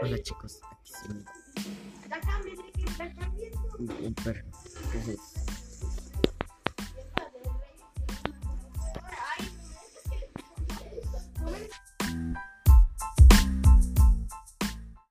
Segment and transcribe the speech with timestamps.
[0.00, 1.08] Hola chicos, aquí sí.
[3.78, 4.44] Un perro.